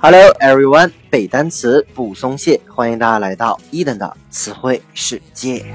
[0.00, 5.66] Hello everyone，背单词不松懈，欢迎大家来到伊登的词汇世界。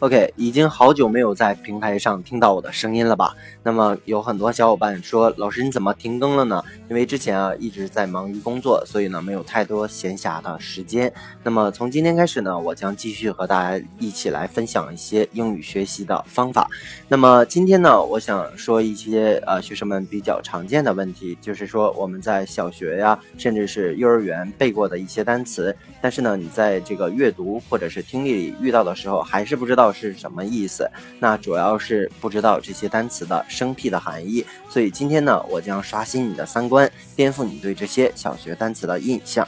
[0.00, 3.34] OK，已经好久没有在平台上听到我的声音了吧？
[3.64, 6.62] 那么有很多小伙伴说，老师你怎么停更了呢？
[6.88, 11.12] 因为之前啊一直在忙于工作，所以呢没有太多闲暇的时间。
[11.42, 16.70] 那么从今天开始呢，我将继续和大家一起来分享一些英语学习的方法。
[17.08, 29.87] 那么今天呢，我想说一些呃学生们比较常见的问题，就是说我们在小学呀，甚至是幼儿园背过的一些单词，但是呢你在这个阅读或者是听力里遇到的时候，还是不知道。
[29.92, 30.90] 是什么意思？
[31.18, 34.44] 那主要是不知道这些单词的生僻的含义。
[34.68, 39.46] 所以今天呢，我将刷新你的三观，颠覆你对这些小学单词的印象。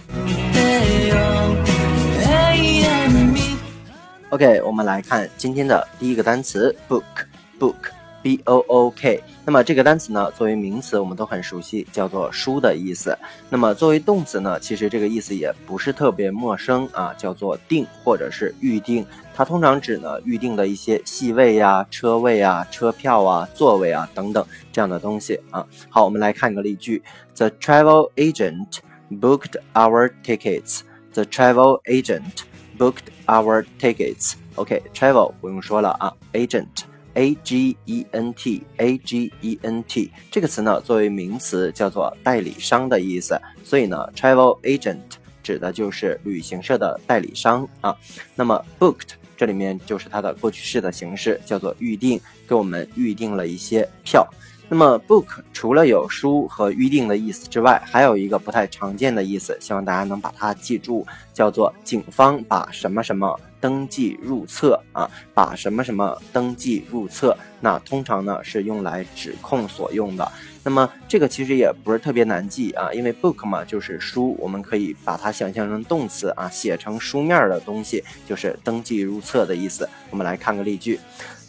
[4.30, 7.99] OK，我们来看今天的第一个单词：book，book。
[8.22, 13.16] B o o k，那么这个单词呢，作为名词我们都很熟悉，叫做书的意思。
[13.48, 19.04] 那么作为动词呢，其实这个意思也不是特别陌生啊，叫做订或者是预定。
[19.34, 25.66] 它通常指呢预定的一些席位呀、车位啊、车票啊、座位啊等等这样的东西啊。
[25.88, 27.02] 好，我们来看一个例句
[27.36, 30.80] ：The travel agent booked our tickets.
[31.14, 32.42] The travel agent
[32.78, 34.34] booked our tickets.
[34.56, 36.89] OK，travel 不用说了啊，agent。
[37.14, 44.98] A G E N T A G E N T 这个词呢，作为名词叫做代理商的意思，所以呢，travel agent
[45.42, 47.96] 指的就是旅行社的代理商啊。
[48.34, 54.26] 那么 booked 这里面就是它的过去式的形式，叫做预定，给我们预定了一些票。
[54.68, 67.36] 那么 book 除了有书和预定的意思之外，还有一个不太常见的意思，希望大家能把它记住，叫做警方把什么什么登记入册啊，把什么什么登记入册。
[67.60, 70.32] 那通常呢是用来指控所用的。
[70.62, 79.88] 那么这个其实也不是特别难记啊，因为 book 嘛就是书，我们可以把它想象成动词啊，写成书面的东西就是登记入册的意思。
[80.10, 80.98] 我们来看个例句。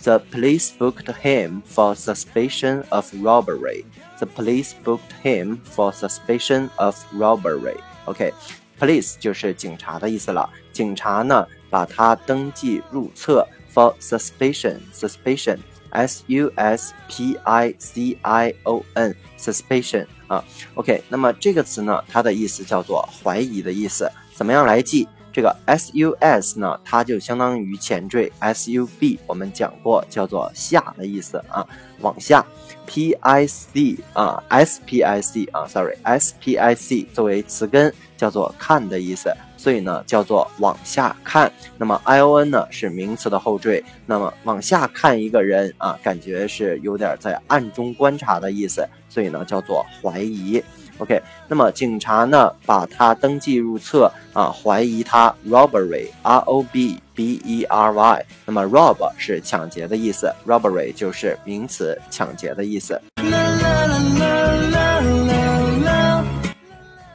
[0.03, 3.83] The police booked him for suspicion of robbery.
[4.17, 7.77] The police booked him for suspicion of robbery.
[8.05, 10.49] OK，police 就是警察的意思了。
[10.73, 20.43] 警察呢，把它登记入册 for suspicion，suspicion，s u s p i c i o n，suspicion 啊。
[20.75, 24.11] OK，那么这个词呢，它的意思叫做怀疑的意思。
[24.35, 25.07] 怎么样来记？
[25.33, 31.65] 这个 s u s 呢，它就相当于前缀 s u b，我们讲过叫做下的意思啊，
[32.01, 32.45] 往下。
[32.85, 41.51] p i c 啊，s p i c 啊，sorry，s p i c 作为词根叫做看的意思，所以呢叫做往下看。
[41.77, 50.59] 那么 i o n 呢是名词的后缀，那么往下看一个人啊，感觉是有点在暗中观察的意思，所以呢叫做怀疑。
[50.97, 58.25] OK，那么警察呢把他登记入册啊，怀疑他 robbery，R O B B E R Y。
[58.47, 62.99] 那么 rob 是抢劫的意思，robbery 就是名词抢劫的意思。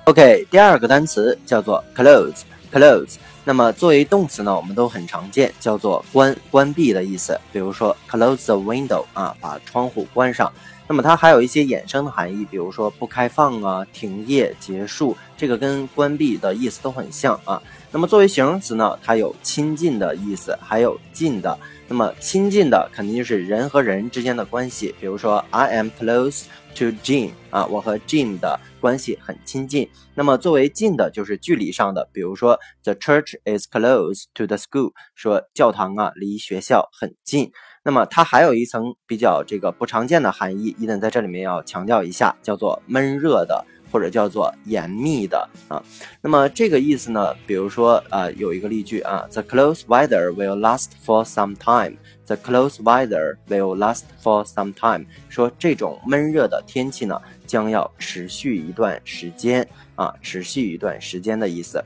[0.06, 3.16] OK，第二个单词叫做 close，close。
[3.42, 7.36] 那么作为动词呢，我们都很常见，叫做关关闭的意思。
[7.52, 10.52] 比如说 close the window 啊，把窗户关上。
[10.88, 17.60] 那么它还有一些衍生的含义，比如说不开放啊、停业、结束，这个跟关闭的意思都很像啊。
[17.90, 21.58] 那么作为形容词呢，它有亲近的意思，还有近的。
[21.88, 26.44] 那么亲近的肯定就是人和人之间的关系，比如说 I am close
[26.76, 29.88] to Jim 啊，我和 Jim 的关系很亲近。
[30.14, 37.52] 那么作为近的，就是距离上的，比如说 The church is close to the school，说教堂啊离学校很近。
[37.86, 45.80] 那么它还有一层比较这个不常见的含义，伊登在这里面要强调一下，叫做闷热的或者叫做严密的啊。
[46.20, 51.98] 那么这个意思呢，比如说呃有一个例句啊，The close weather will last for some time.
[52.26, 55.06] The close weather will last for some time.
[55.28, 61.80] 说这种闷热的天气呢，将要持续一段时间啊，持续一段时间的意思。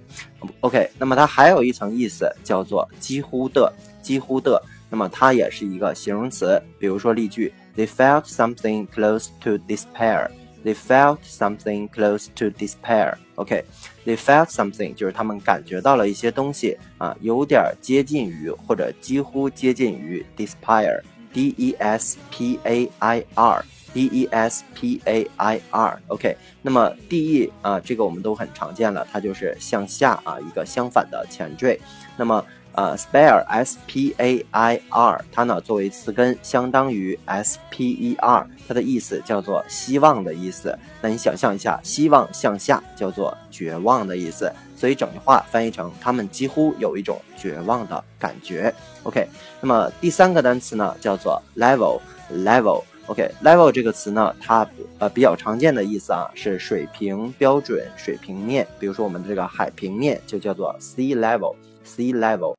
[0.61, 3.71] OK，那么它还有一层意思叫做几乎的，
[4.01, 4.63] 几乎的。
[4.91, 10.29] 那么它也是一个形容词，比如说例句，They felt something close to despair.
[10.63, 13.15] They felt something close to despair.
[13.37, 21.01] OK，They felt something 就是他们感觉到了一些东西啊，有点接近于或者几乎接近于 despair.
[21.33, 27.19] D E S P A I R D E S P A I R，OK，那么 D
[27.19, 31.81] E 啊，这个我们都很常见了，它就是向下啊，一个相反的前缀。
[32.17, 40.79] 那么呃，spare S P A I R，它呢作为词根，相当于 S P E R，它的意思叫做希望的意思。
[41.03, 48.73] 那你想象一下，希望向下叫做绝望的意思，所以整句话翻译成他们几乎有一种绝望的感觉。
[49.03, 49.27] OK，
[49.61, 52.85] 那么第三个单词呢叫做 level，level。
[53.11, 54.65] OK，level 这个词呢，它
[55.01, 58.65] 呃比较常见的意思啊是水平、标准、水平面。
[58.79, 62.55] 比如说我们的这个海平面就叫做 sea level，sea level。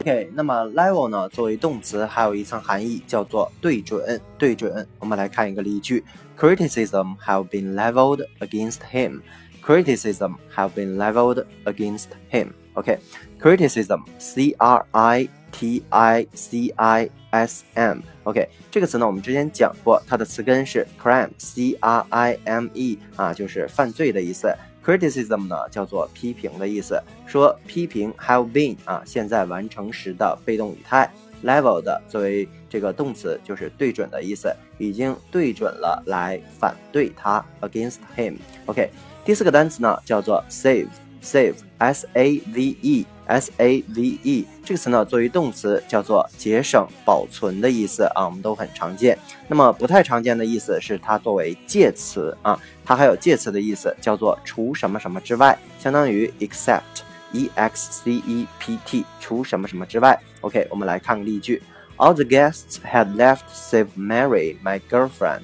[0.00, 4.84] OK，那么 level 呢作为动词还有一层含义叫做对准，对准。
[4.98, 6.04] 我们来看一个例句
[6.36, 9.20] ：Criticism have been leveled against him.
[9.64, 12.48] Criticism have been leveled against him.
[12.74, 24.54] OK，criticism，C R I T I C I S M，OK，这个词呢，我们之前讲过，它的词根是 crime，C R I M E，啊，就是犯罪的意思。
[24.84, 26.98] criticism 呢，叫做批评的意思。
[27.26, 31.10] 说批评 have been，啊，现在完成时的被动语态。
[31.44, 38.34] level 的作为这个动词，就是对准的意思，已经对准了来反对他，against him。
[38.66, 38.90] OK，
[39.24, 40.88] 第四个单词呢，叫做 save
[41.21, 49.17] save，save，S A V E。S A V E 这个词呢，作为动词叫做节省、保存的意思啊，我们都很常见。
[49.47, 60.19] 那么不太常见的意思是它作为介词啊，它还有介词的意思，叫做除什么什么之外，相当于 except，E X C E P T，除什么什么之外。
[60.41, 61.63] OK，我们来看个例句：
[61.95, 65.43] All the guests had left save Mary, my girlfriend.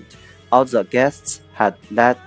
[0.49, 2.17] All the guests had left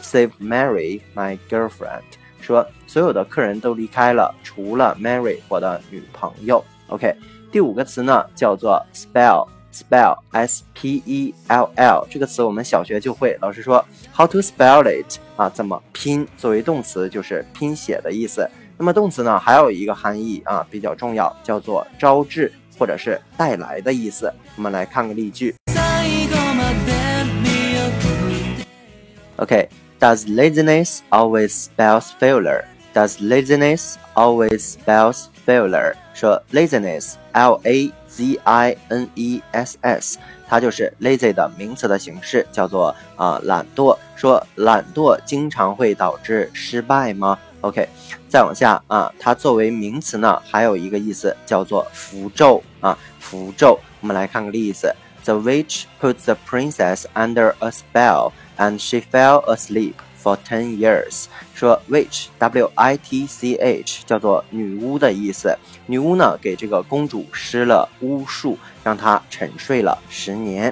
[0.00, 2.04] save Mary, my girlfriend.
[2.41, 6.63] 说所有的客人都离开了，除了 Mary 我的女朋友。
[6.87, 7.13] OK，
[7.51, 15.49] 第五个词呢叫做 spell，spell，S P E L L 这个词我们小学就会，老师说 How to spell it 啊？
[15.49, 16.27] 怎么拼？
[16.37, 18.49] 作为动词就是拼写的意思。
[18.77, 24.33] 那么动词呢还有一个含义啊比较重要，叫做招致或者是带来的意思。
[24.55, 25.55] 我们来看个例句。
[29.37, 29.69] OK。
[30.01, 32.65] Does laziness always spells failure?
[32.91, 35.93] Does laziness always spells failure?
[36.15, 40.17] 说 laziness，l a z i n e s s，
[40.47, 43.95] 它就是 lazy 的名词的形式，叫做啊懒惰。
[44.15, 47.87] 说懒惰经常会导致失败吗？OK，
[48.27, 53.79] 再往下啊，它作为名词呢，还有一个意思叫做符咒啊，符咒。
[53.99, 54.95] 我们来看个例子
[55.25, 58.31] ：The witch puts the princess under a spell.
[58.61, 61.25] And she fell asleep for ten years。
[61.55, 65.57] 说 witch w i t c h 叫做女巫的意思。
[65.87, 70.71] 女巫呢给这个公主施了巫术，让她沉睡了十年。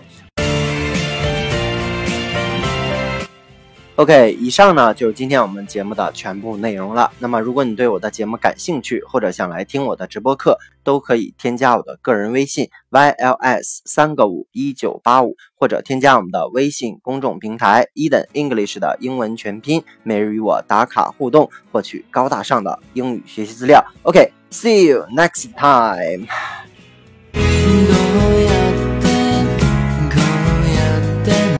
[3.99, 7.11] OK，以上呢就是今天我们节目的全部内容了。
[7.19, 23.83] 那么，如果你对我的节目感兴趣，或者想来听我的直播课，都可以添加我的个人微信 yls 三个五一九八五，或者添加我们的微信公众平台 Eden English 的英文全拼，每日与我打卡互动，获取高大上的英语学习资料。
[24.03, 26.25] OK，see you next time。